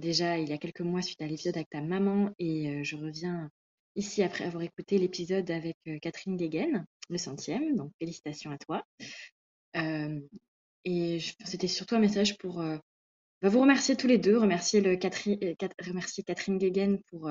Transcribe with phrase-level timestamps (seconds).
[0.00, 3.50] déjà il y a quelques mois suite à l'épisode avec ta maman et je reviens
[3.96, 8.84] ici après avoir écouté l'épisode avec Catherine Guéguen, le centième, donc félicitations à toi.
[10.84, 12.78] Et c'était surtout un message pour euh,
[13.42, 17.30] vous remercier tous les deux, remercier, euh, Catherine Guéguen pour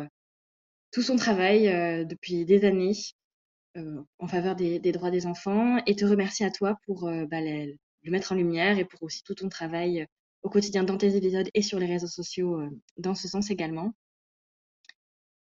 [0.92, 2.94] tout son travail depuis des années
[3.76, 7.76] en faveur des, droits des enfants et te remercier à toi pour bah, le,
[8.06, 10.06] mettre en lumière et pour aussi tout ton travail
[10.44, 13.94] au quotidien dans tes épisodes et sur les réseaux sociaux euh, dans ce sens également.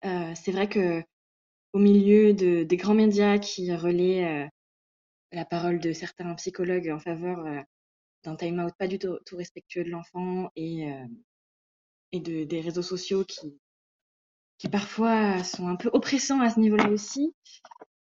[0.05, 1.03] Euh, c'est vrai que
[1.75, 4.49] au milieu de, des grands médias qui relaient euh,
[5.33, 7.45] la parole de certains psychologues en faveur
[8.25, 10.87] d'un time-out pas du tout, respectueux de l'enfant et,
[12.13, 13.59] et de, des réseaux sociaux qui,
[14.59, 17.35] qui parfois sont un peu oppressants à ce niveau-là aussi,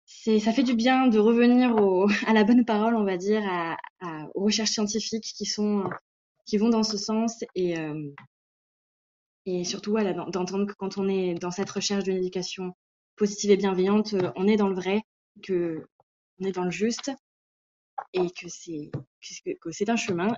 [0.06, 1.76] c'est ça fait du bien de revenir
[2.28, 3.76] à la bonne parole, on va dire, à-
[4.34, 5.84] aux recherches scientifiques qui sont
[6.46, 8.10] qui vont dans ce sens et euh,
[9.46, 12.74] et surtout voilà, d'en- d'entendre que quand on est dans cette recherche d'une éducation
[13.16, 15.02] positive et bienveillante, euh, on est dans le vrai,
[15.42, 15.86] que
[16.40, 17.10] on est dans le juste
[18.12, 18.90] et que c'est
[19.60, 20.34] que, c'est un chemin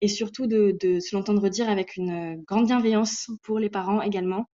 [0.00, 4.46] et surtout de, de se l'entendre dire avec une grande bienveillance pour les parents également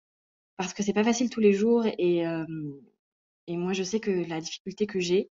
[0.56, 2.44] parce que c'est pas facile tous les jours et euh,
[3.46, 5.30] et moi je sais que la difficulté que j'ai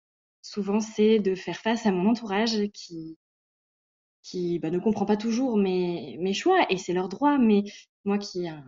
[0.42, 3.16] souvent c'est de faire face à mon entourage qui
[4.26, 7.64] qui bah, ne comprend pas toujours mes choix et c'est leur droit mais
[8.04, 8.62] moi qui a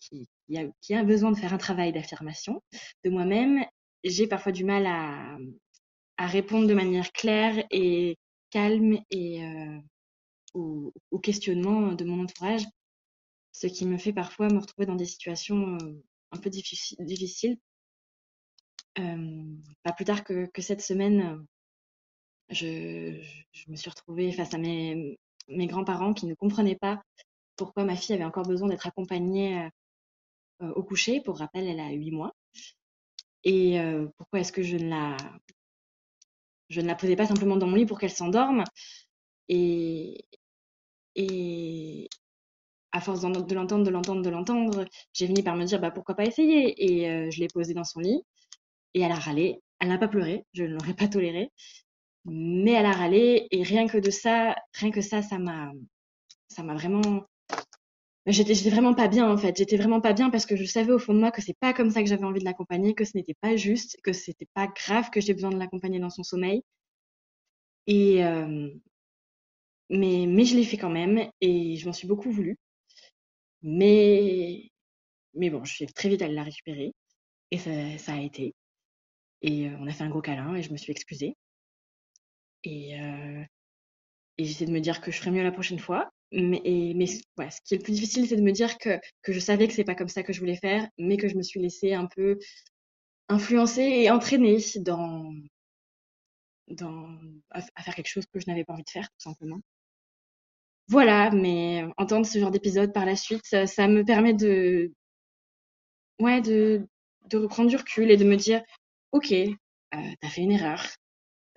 [0.00, 2.62] qui, a qui a besoin de faire un travail d'affirmation
[3.04, 3.64] de moi-même
[4.04, 8.18] j'ai parfois du mal à répondre de manière claire et
[8.50, 9.78] calme et euh,
[11.22, 12.64] questionnements de mon entourage,
[13.52, 17.58] ce qui me fait parfois me retrouver dans des situations euh, un peu diffici- difficiles.
[18.98, 19.44] Euh,
[19.82, 21.42] pas plus tard que, que cette semaine, euh,
[22.50, 23.20] je,
[23.68, 25.18] me suis retrouvée face à mes,
[25.48, 27.02] grands-parents qui ne comprenaient pas
[27.56, 29.68] pourquoi ma fille avait encore besoin d'être accompagnée euh,
[30.62, 31.20] euh, au coucher.
[31.20, 32.32] Pour rappel, elle a huit mois.
[33.44, 34.88] Et euh, pourquoi est-ce que je ne
[36.86, 38.64] la posais pas simplement dans mon lit pour qu'elle s'endorme?
[39.48, 40.18] Et,
[42.92, 46.14] à force de l'entendre, de l'entendre, de l'entendre, j'ai fini par me dire bah pourquoi
[46.14, 46.74] pas essayer?
[46.78, 48.22] Et je l'ai posée dans son lit
[48.94, 49.60] et elle a râlé.
[49.80, 51.52] Elle n'a pas pleuré, je ne l'aurais pas toléré,
[52.26, 55.72] mais elle a râlé et rien que de ça, rien que ça, ça m'a,
[56.48, 57.24] ça m'a vraiment,
[58.26, 59.56] j'étais, j'étais vraiment pas bien en fait.
[59.56, 61.72] J'étais vraiment pas bien parce que je savais au fond de moi que c'est pas
[61.72, 64.66] comme ça que j'avais envie de l'accompagner, que ce n'était pas juste, que c'était pas
[64.68, 66.62] grave que j'ai besoin de l'accompagner dans son sommeil.
[67.86, 68.70] Et euh,
[69.90, 72.56] mais mais je l'ai fait quand même et je m'en suis beaucoup voulu.
[73.62, 74.70] Mais
[75.34, 76.92] mais bon, je suis très vite allée la récupérer
[77.50, 78.54] et ça, ça a été.
[79.42, 81.36] Et euh, on a fait un gros câlin et je me suis excusée.
[82.66, 83.44] Et, euh,
[84.38, 86.10] et j'essaie de me dire que je ferai mieux la prochaine fois.
[86.32, 86.58] Mais,
[87.06, 88.98] ce qui est le plus difficile, c'est de me dire que,
[89.28, 91.42] je savais que c'est pas comme ça que je voulais faire, mais que je me
[91.42, 92.38] suis laissée un peu
[93.28, 95.32] influencer et entraîner dans,
[97.50, 99.60] à, faire quelque chose que je n'avais pas envie de faire, tout simplement.
[100.88, 104.92] Voilà, mais entendre ce genre d'épisode par la suite, ça, me permet de,
[106.20, 106.88] ouais, de
[107.32, 108.62] reprendre du recul et de me dire,
[109.12, 109.46] ok, euh,
[110.20, 110.84] t'as fait une erreur,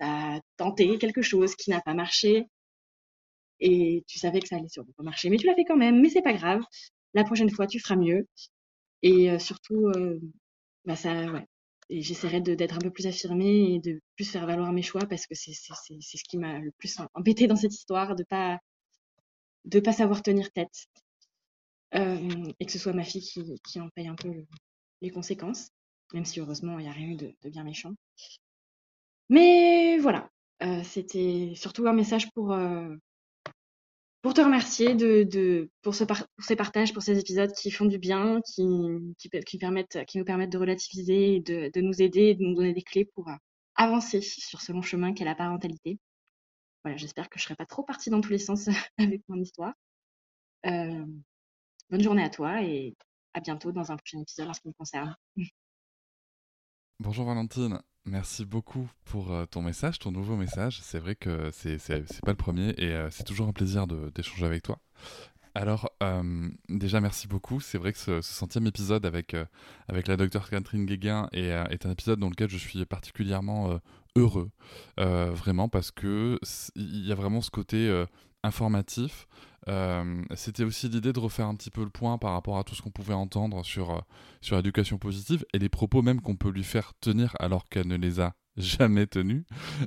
[0.00, 2.46] t'as tenté quelque chose qui n'a pas marché
[3.60, 6.00] et tu savais que ça allait sûrement pas marcher, mais tu l'as fait quand même,
[6.00, 6.62] mais c'est pas grave.
[7.14, 8.26] La prochaine fois, tu feras mieux
[9.02, 10.18] et euh, surtout, euh,
[10.84, 10.94] bah
[11.90, 15.34] j'essaierai d'être un peu plus affirmée et de plus faire valoir mes choix parce que
[15.34, 18.58] c'est ce qui m'a le plus embêté dans cette histoire, de pas
[19.84, 20.86] pas savoir tenir tête.
[21.92, 23.22] Et que ce soit ma fille
[23.64, 24.32] qui, en paye un peu
[25.02, 25.70] les conséquences,
[26.12, 27.94] même si heureusement il n'y a rien eu de, bien méchant.
[29.30, 30.28] Mais voilà,
[30.62, 32.94] euh, c'était surtout un message pour, euh,
[34.22, 37.70] pour te remercier de, de pour, ce par, pour, ces partages, pour ces épisodes qui
[37.70, 38.66] font du bien, qui,
[39.18, 42.74] qui, qui, permettent, qui nous permettent de relativiser, de, de nous aider, de nous donner
[42.74, 43.30] des clés pour
[43.76, 45.98] avancer sur ce long chemin qu'est la parentalité.
[46.84, 48.68] Voilà, j'espère que je ne serai pas trop partie dans tous les sens
[48.98, 49.74] avec mon histoire.
[50.66, 51.06] Euh,
[51.88, 52.96] bonne journée à toi et
[53.34, 55.14] à bientôt dans un prochain épisode en ce qui me concerne.
[56.98, 60.80] Bonjour Valentine, merci beaucoup pour euh, ton message, ton nouveau message.
[60.82, 61.78] C'est vrai que c'est
[62.22, 64.78] pas le premier et euh, c'est toujours un plaisir d'échanger avec toi.
[65.54, 67.60] Alors, euh, déjà, merci beaucoup.
[67.60, 69.34] C'est vrai que ce, centième épisode avec,
[69.88, 73.80] avec la docteure Catherine Guéguin est, est, un épisode dans lequel je suis particulièrement
[74.14, 74.50] heureux,
[74.96, 76.38] vraiment, parce que
[76.76, 78.04] il y a vraiment ce côté
[78.42, 79.26] informatif.
[80.34, 82.82] C'était aussi l'idée de refaire un petit peu le point par rapport à tout ce
[82.82, 84.04] qu'on pouvait entendre sur,
[84.40, 87.96] sur l'éducation positive et les propos même qu'on peut lui faire tenir alors qu'elle ne
[87.96, 89.44] les a jamais tenus.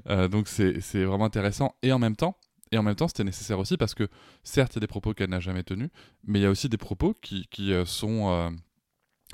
[0.08, 1.76] donc, c'est vraiment intéressant.
[1.82, 2.38] Et en même temps,
[2.74, 4.08] et en même temps, c'était nécessaire aussi parce que,
[4.44, 5.90] certes, il y a des propos qu'elle n'a jamais tenus,
[6.24, 8.50] mais il y a aussi des propos qui, qui euh, sont, euh,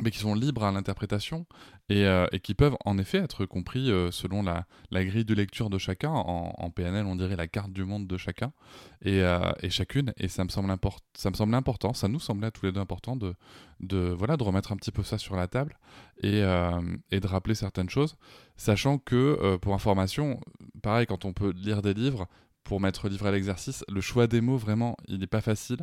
[0.01, 1.45] mais qui sont libres à l'interprétation
[1.89, 6.11] et, euh, qui peuvent en effet être compris selon la, grille de lecture de chacun.
[6.11, 8.51] En, PNL, on dirait la carte du monde de chacun
[9.03, 9.21] et,
[9.61, 10.13] et chacune.
[10.17, 10.73] Et ça me, semble
[11.15, 13.35] ça me semble important, ça nous semblait à tous les deux important de,
[14.13, 15.77] voilà, de remettre un petit peu ça sur la table
[16.21, 16.41] et,
[17.11, 18.15] et de rappeler certaines choses,
[18.55, 20.39] sachant que, pour information,
[20.81, 22.27] pareil, quand on peut lire des livres,
[22.69, 25.79] pour mettre livré à l'exercice, le choix des mots, vraiment, il n'est pas facile.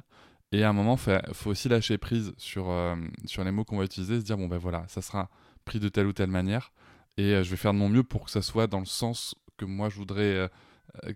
[0.56, 3.76] Et à un moment, il faut, aussi lâcher prise sur, euh, sur les mots qu'on
[3.76, 5.28] va utiliser, se dire, bon ben voilà, ça sera
[5.66, 6.72] pris de telle ou telle manière,
[7.18, 9.34] et euh, je vais faire de mon mieux pour que ça soit dans le sens
[9.58, 10.48] que moi je voudrais euh,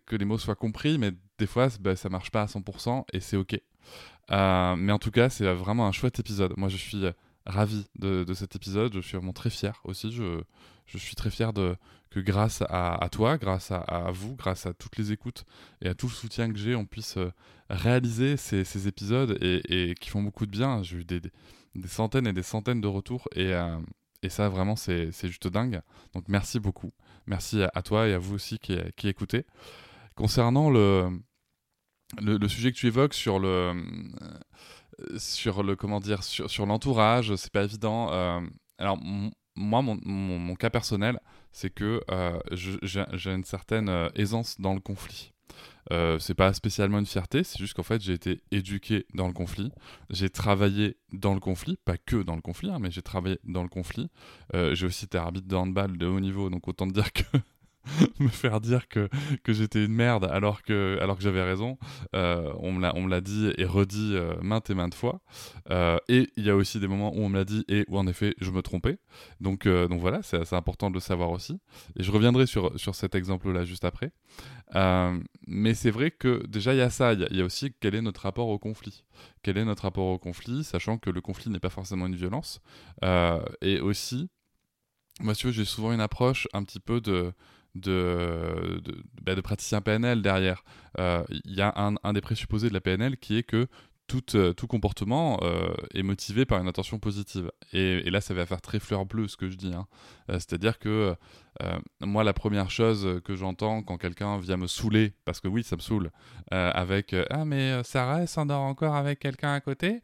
[0.04, 3.20] que les mots soient compris, mais des fois, ben, ça marche pas à 100%, et
[3.20, 3.58] c'est ok.
[4.28, 6.52] mais en tout cas, c'est vraiment un chouette épisode.
[6.58, 7.02] Moi, je suis
[7.46, 10.42] ravi de, de, cet épisode, je suis vraiment très fier aussi, je,
[10.86, 11.76] je suis très fier de,
[12.10, 15.44] que grâce à, toi, grâce à, vous, grâce à toutes les écoutes
[15.80, 17.30] et à tout le soutien que j'ai, on puisse euh,
[17.70, 20.82] réaliser ces, épisodes et, qui font beaucoup de bien.
[20.82, 21.20] J'ai eu des,
[21.86, 23.78] centaines et des centaines de retours et, euh,
[24.28, 25.80] ça vraiment c'est juste dingue.
[26.12, 26.92] Donc merci beaucoup.
[27.26, 29.46] Merci à, toi et à vous aussi qui, qui écoutez.
[30.16, 31.08] Concernant le,
[32.20, 33.74] le, sujet que tu évoques sur le euh,
[35.16, 38.08] sur le comment dire sur, sur l'entourage, c'est pas évident.
[38.78, 38.98] alors
[39.56, 41.20] moi, mon, cas personnel,
[41.52, 45.32] c'est que euh, j'ai une certaine euh, aisance dans le conflit.
[45.92, 49.32] Euh, c'est pas spécialement une fierté, c'est juste qu'en fait j'ai été éduqué dans le
[49.32, 49.72] conflit,
[50.08, 53.62] j'ai travaillé dans le conflit, pas que dans le conflit, hein, mais j'ai travaillé dans
[53.62, 54.08] le conflit.
[54.54, 57.24] Euh, j'ai aussi été arbitre de handball de haut niveau, donc autant dire que
[58.20, 59.08] me faire dire que,
[59.42, 61.78] que j'étais une merde alors que, alors que j'avais raison.
[62.14, 65.20] Euh, on me l'a dit et redit euh, maintes et maintes fois.
[65.70, 67.98] Euh, et il y a aussi des moments où on me l'a dit et où
[67.98, 68.98] en effet je me trompais.
[69.40, 71.58] Donc, donc voilà, c'est important de le savoir aussi.
[71.96, 74.12] Et je reviendrai sur, sur cet exemple-là juste après.
[75.46, 78.02] mais c'est vrai que déjà il y a ça, il y, a aussi quel est
[78.02, 79.04] notre rapport au conflit.
[79.42, 82.60] Quel est notre rapport au conflit, sachant que le conflit n'est pas forcément une violence.
[83.62, 84.28] et aussi,
[85.20, 87.32] moi, j'ai souvent une approche un petit peu de
[87.74, 90.64] de, de, bah, praticiens PNL derrière.
[90.98, 93.68] Euh, il y a un, un, des présupposés de la PNL qui est que
[94.06, 97.52] tout, euh, tout comportement euh, est motivé par une intention positive.
[97.72, 99.72] Et, là, ça va faire très fleur bleue ce que je dis.
[99.72, 99.86] Hein.
[100.28, 101.14] C'est-à-dire que
[102.00, 105.76] moi, la première chose que j'entends quand quelqu'un vient me saouler, parce que oui, ça
[105.76, 106.10] me saoule,
[106.50, 110.02] avec Ah, mais Sarah, elle s'endort encore avec quelqu'un à côté,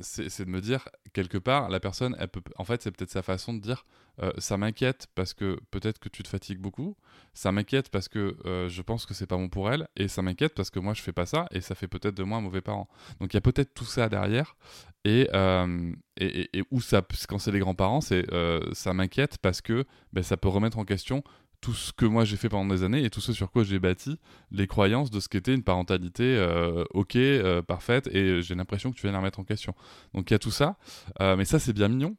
[0.00, 3.22] c'est de me dire, quelque part, la personne, elle peut, en fait, c'est peut-être sa
[3.22, 3.84] façon de dire
[4.22, 6.96] euh, ça m'inquiète parce que peut-être que tu te fatigues beaucoup,
[7.32, 10.20] ça m'inquiète parce que euh, je pense que c'est pas bon pour elle, et ça
[10.20, 12.42] m'inquiète parce que moi je fais pas ça, et ça fait peut-être de moi un
[12.42, 12.88] mauvais parent.
[13.20, 14.56] Donc il y a peut-être tout ça derrière,
[15.04, 18.26] et, euh, et, et, où ça, quand c'est les grands-parents, c'est
[18.72, 21.22] ça m'inquiète parce que ben, ça peut remettre en question
[21.60, 23.78] tout ce que moi j'ai fait pendant des années et tout ce sur quoi j'ai
[23.78, 24.18] bâti
[24.50, 26.38] les croyances de ce qu'était une parentalité
[26.94, 27.18] ok,
[27.66, 29.74] parfaite, et j'ai l'impression que tu viens la remettre en question.
[30.14, 30.78] Donc il y a tout ça,
[31.20, 32.16] mais ça c'est bien mignon,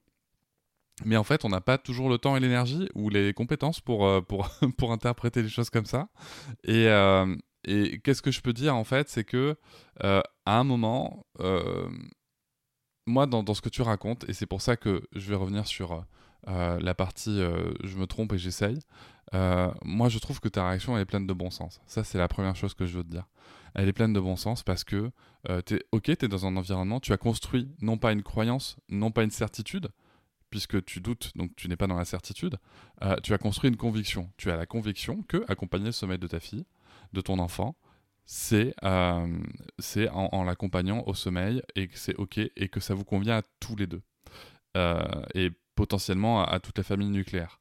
[1.05, 4.05] mais en fait, on n'a pas toujours le temps et l'énergie ou les compétences pour,
[4.05, 6.09] euh, pour, pour interpréter les choses comme ça.
[6.63, 9.55] Et, euh, et qu'est-ce que je peux dire en fait C'est que
[10.03, 11.25] euh, à un moment,
[13.05, 15.67] moi, dans, dans, ce que tu racontes, et c'est pour ça que je vais revenir
[15.67, 16.05] sur
[16.48, 17.39] la partie
[17.84, 18.79] je me trompe et j'essaye,
[19.31, 21.81] moi je trouve que ta réaction elle est pleine de bon sens.
[21.86, 23.27] Ça, c'est la première chose que je veux te dire.
[23.75, 25.12] Elle est pleine de bon sens parce que,
[25.48, 29.12] es, ok, tu es dans un environnement, tu as construit non pas une croyance, non
[29.12, 29.89] pas une certitude,
[30.51, 32.58] puisque tu doutes, donc tu n'es pas dans la certitude,
[33.01, 34.29] euh, tu as construit une conviction.
[34.38, 36.65] Tu as la conviction que accompagner le sommeil de ta fille,
[37.13, 37.75] de ton enfant,
[38.33, 39.27] c'est euh,
[40.13, 43.75] en, l'accompagnant au sommeil et que c'est OK et que ça vous convient à tous
[43.75, 44.01] les deux.
[44.77, 47.59] Euh, et potentiellement à, toute la famille nucléaire.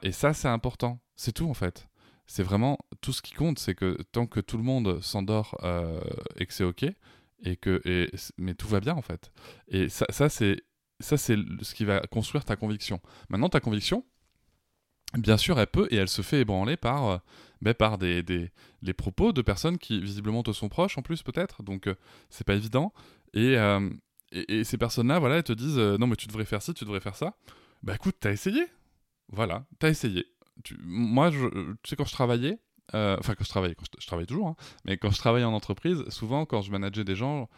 [0.00, 1.00] et ça, c'est important.
[1.16, 1.86] C'est tout en fait.
[2.26, 5.58] C'est vraiment tout ce qui compte, c'est que tant que tout le monde s'endort
[6.36, 6.86] et que c'est OK,
[7.42, 9.30] et que et, mais tout va bien en fait.
[9.68, 10.62] Et ça, ça c'est
[10.98, 13.02] ce qui va construire ta conviction.
[13.28, 14.06] Maintenant ta conviction,
[15.12, 17.20] bien sûr elle peut et elle se fait ébranler par
[17.62, 18.50] euh, ben, par des, des
[18.82, 21.62] les propos de personnes qui visiblement te sont proches en plus peut-être.
[21.62, 21.94] Donc euh,
[22.28, 22.92] c'est pas évident
[23.36, 23.90] euh,
[24.32, 26.84] et, et, ces personnes-là voilà elles te disent non mais tu devrais faire ci, tu
[26.84, 27.36] devrais faire ça.
[27.82, 28.64] Bah écoute t'as essayé.
[29.28, 30.26] Voilà t'as essayé.
[30.80, 31.46] Moi je,
[31.82, 32.58] tu sais quand je travaillais
[32.94, 36.02] euh, enfin quand je travaillais, je, travaille toujours, hein, mais quand je travaillais en entreprise,
[36.08, 37.48] souvent quand je manageais des gens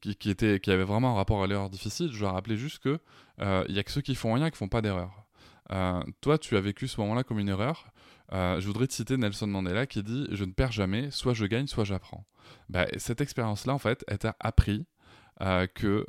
[0.00, 2.98] qui, étaient, qui avaient vraiment un rapport à l'erreur difficile, je leur rappelais juste que
[3.40, 5.24] euh, il y a que ceux qui font rien qui font pas d'erreur.
[5.70, 7.86] Euh, toi, tu as vécu ce moment-là comme une erreur.
[8.32, 11.66] Je voudrais te citer Nelson Mandela qui dit Je ne perds jamais, soit je gagne,
[11.66, 12.26] soit j'apprends.
[12.68, 14.86] Bah, cette expérience-là, en fait, elle t'a appris
[15.74, 16.06] que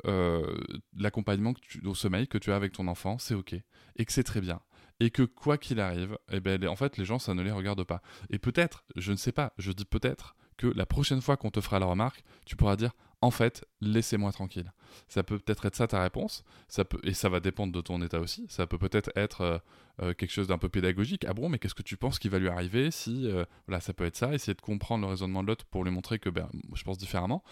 [0.96, 1.54] l'accompagnement
[1.84, 3.54] au sommeil que tu as avec ton enfant, c'est OK
[3.96, 4.60] et que c'est très bien
[5.00, 7.82] et que quoi qu'il arrive, eh ben, en fait, les gens, ça ne les regarde
[7.84, 8.02] pas.
[8.30, 11.60] Et peut-être, je ne sais pas, je dis peut-être, que la prochaine fois qu'on te
[11.60, 12.92] fera la remarque, tu pourras dire
[13.24, 14.70] en fait, laissez-moi tranquille.
[15.08, 18.02] Ça peut peut-être être ça ta réponse, ça peut, et ça va dépendre de ton
[18.02, 18.44] état aussi.
[18.50, 19.58] Ça peut peut-être être euh,
[20.02, 21.24] euh, quelque chose d'un peu pédagogique.
[21.26, 23.26] Ah bon, mais qu'est-ce que tu penses qui va lui arriver si.
[23.26, 25.90] Euh, voilà, ça peut être ça, essayer de comprendre le raisonnement de l'autre pour lui
[25.90, 27.42] montrer que ben, je pense différemment.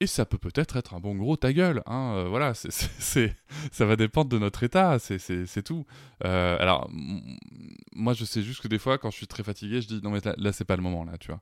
[0.00, 1.82] Et ça peut peut-être être un bon gros ta gueule.
[1.86, 3.34] Hein, voilà, c'est,
[3.72, 5.86] ça va dépendre de notre état, c'est, tout.
[6.20, 6.88] alors,
[7.96, 10.10] moi, je sais juste que des fois, quand je suis très fatigué, je dis non,
[10.10, 11.40] mais là, c'est pas le moment, là, tu vois.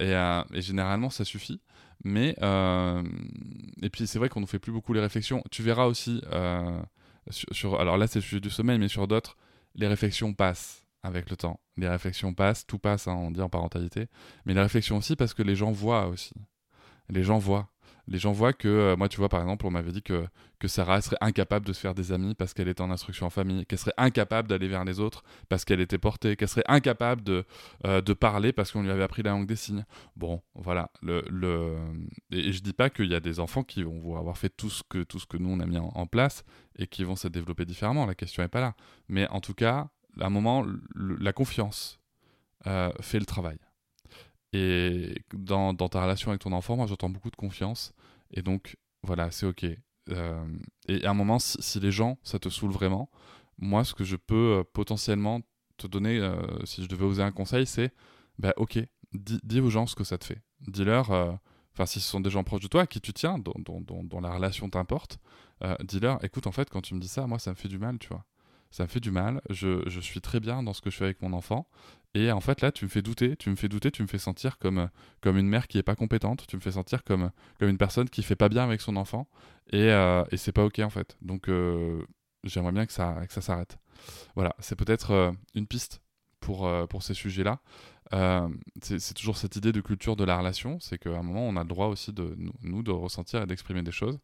[0.00, 0.12] Et,
[0.56, 1.60] et généralement, ça suffit.
[2.04, 3.02] Mais euh,
[3.82, 5.42] et puis c'est vrai qu'on ne fait plus beaucoup les réflexions.
[5.50, 6.80] Tu verras aussi euh,
[7.30, 9.36] sur, alors là c'est le sujet du sommeil, mais sur d'autres,
[9.74, 11.60] les réflexions passent avec le temps.
[11.76, 14.06] Les réflexions passent, tout passe, hein, on dit en parentalité.
[14.46, 16.34] Mais les réflexions aussi parce que les gens voient aussi.
[17.08, 17.68] Les gens voient
[18.08, 20.26] les gens voient que, euh, moi, tu vois, par exemple, on m'avait dit que,
[20.58, 23.30] que Sarah serait incapable de se faire des amis parce qu'elle était en instruction en
[23.30, 27.22] famille, qu'elle serait incapable d'aller vers les autres parce qu'elle était portée, qu'elle serait incapable
[27.22, 27.44] de,
[27.86, 29.84] euh, de parler parce qu'on lui avait appris la langue des signes.
[30.16, 30.90] Bon, voilà.
[31.02, 31.76] Le, le...
[32.30, 34.82] Et, je dis pas qu'il y a des enfants qui vont avoir fait tout ce
[34.88, 36.44] que, tout ce que nous, on a mis en, place
[36.76, 38.06] et qui vont se développer différemment.
[38.06, 38.74] La question n'est pas là.
[39.08, 39.88] Mais en tout cas,
[40.18, 42.00] à un moment, la confiance
[42.66, 43.58] euh, fait le travail.
[44.52, 47.92] Et dans, dans, ta relation avec ton enfant, moi j'entends beaucoup de confiance.
[48.30, 49.66] Et donc, voilà, c'est ok.
[50.10, 50.56] Euh,
[50.88, 53.10] et à un moment, si, les gens, ça te saoule vraiment,
[53.58, 55.40] moi, ce que je peux euh, potentiellement
[55.76, 57.92] te donner, euh, si je devais oser un conseil, c'est
[58.38, 58.78] bah, ok,
[59.12, 60.42] dis, aux gens ce que ça te fait.
[60.60, 63.54] Dis-leur, enfin, si ce sont des gens proches de toi, à qui tu tiens, dont,
[63.58, 65.18] dont, dont la relation t'importe,
[65.82, 67.98] dis-leur, écoute, en fait, quand tu me dis ça, moi, ça me fait du mal,
[67.98, 68.24] tu vois
[68.70, 71.04] ça me fait du mal, je, je, suis très bien dans ce que je fais
[71.04, 71.66] avec mon enfant,
[72.14, 74.18] et en fait, là, tu me fais douter, tu me fais douter, tu me fais
[74.18, 74.88] sentir comme,
[75.20, 78.08] comme une mère qui est pas compétente, tu me fais sentir comme, comme une personne
[78.08, 79.28] qui fait pas bien avec son enfant,
[79.70, 81.16] et, euh, et c'est pas ok en fait.
[81.22, 82.02] Donc, euh,
[82.44, 83.78] j'aimerais bien que ça, que ça s'arrête.
[84.34, 86.00] Voilà, c'est peut-être euh, une piste
[86.40, 87.60] pour, pour ces sujets-là.
[88.80, 91.62] c'est toujours cette idée de culture de la relation, c'est qu'à un moment, on a
[91.62, 94.18] le droit aussi de nous de ressentir et d'exprimer des choses.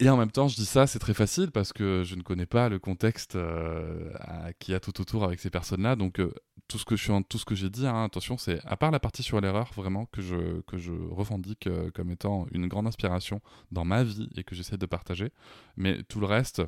[0.00, 2.46] Et en même temps, je dis ça, c'est très facile parce que je ne connais
[2.46, 4.10] pas le contexte euh,
[4.58, 5.94] qui a tout autour avec ces personnes-là.
[5.94, 6.32] Donc, euh,
[6.66, 7.12] tout ce que je
[7.52, 10.76] j'ai dit, hein, attention, c'est à part la partie sur l'erreur, vraiment que je que
[10.76, 13.40] je revendique euh, comme étant une grande inspiration
[13.70, 15.30] dans ma vie et que j'essaie de partager.
[15.76, 16.62] Mais tout le reste,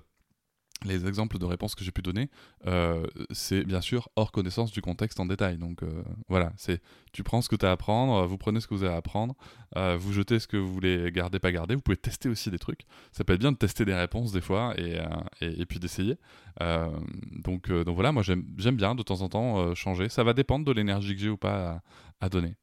[0.85, 2.31] les exemples de réponses que j'ai pu donner,
[2.67, 5.59] euh, c'est bien sûr hors connaissance du contexte en détail.
[5.59, 6.81] Donc euh, voilà, c'est
[7.13, 8.99] tu prends ce que tu as à apprendre, vous prenez ce que vous avez à
[8.99, 9.35] apprendre,
[9.77, 11.75] euh, vous jetez ce que vous voulez garder, pas garder.
[11.75, 12.83] Vous pouvez tester aussi des trucs.
[13.13, 14.99] Ça peut être bien de tester des réponses des fois et,
[15.41, 16.17] et, puis d'essayer.
[16.61, 20.09] donc, donc voilà, moi j'aime bien de temps en temps changer.
[20.09, 21.83] Ça va dépendre de l'énergie que j'ai ou pas
[22.21, 22.55] à, à donner.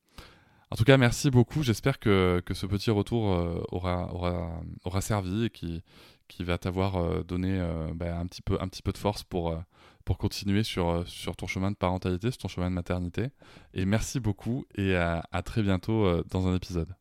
[0.71, 1.63] En tout cas, merci beaucoup.
[1.63, 3.23] J'espère que, que, ce petit retour
[3.71, 5.83] aura, aura, aura servi et qui,
[6.27, 9.23] qui va t'avoir euh, donné euh, bah, un, petit peu, un petit peu de force
[9.23, 9.59] pour, euh,
[10.03, 13.29] pour continuer sur, sur ton chemin de parentalité, sur ton chemin de maternité.
[13.73, 16.95] Et merci beaucoup et à, à très bientôt dans un épisode.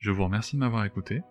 [0.00, 1.22] Je vous remercie de m'avoir écouté.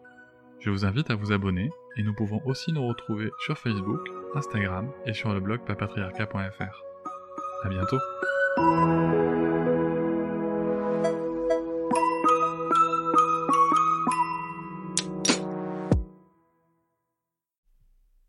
[0.59, 4.01] Je vous invite à vous abonner et nous pouvons aussi nous retrouver sur Facebook,
[4.35, 6.83] Instagram et sur le blog papatriarca.fr.
[7.63, 7.97] À bientôt!